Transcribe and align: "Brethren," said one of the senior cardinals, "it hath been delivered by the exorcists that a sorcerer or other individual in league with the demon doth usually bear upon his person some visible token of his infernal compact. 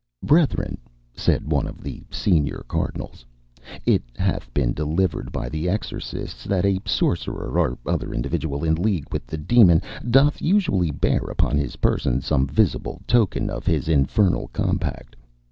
"Brethren," 0.23 0.79
said 1.13 1.51
one 1.51 1.67
of 1.67 1.83
the 1.83 2.01
senior 2.09 2.65
cardinals, 2.67 3.23
"it 3.85 4.01
hath 4.17 4.51
been 4.51 4.73
delivered 4.73 5.31
by 5.31 5.47
the 5.47 5.69
exorcists 5.69 6.43
that 6.45 6.65
a 6.65 6.79
sorcerer 6.87 7.51
or 7.59 7.77
other 7.85 8.11
individual 8.11 8.63
in 8.63 8.73
league 8.73 9.13
with 9.13 9.27
the 9.27 9.37
demon 9.37 9.79
doth 10.09 10.41
usually 10.41 10.89
bear 10.89 11.21
upon 11.29 11.59
his 11.59 11.75
person 11.75 12.19
some 12.19 12.47
visible 12.47 12.99
token 13.05 13.47
of 13.51 13.67
his 13.67 13.87
infernal 13.87 14.47
compact. 14.47 15.15